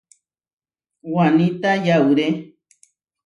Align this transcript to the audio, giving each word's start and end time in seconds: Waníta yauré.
Waníta 1.13 1.71
yauré. 1.85 2.27